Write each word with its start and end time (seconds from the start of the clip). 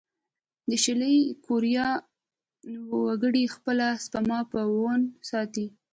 د 0.69 0.71
شلي 0.83 1.15
کوریا 1.45 1.87
وګړي 3.03 3.43
خپله 3.55 3.87
سپما 4.03 4.39
په 4.51 4.59
وون 4.75 5.01
ساتي. 5.29 5.67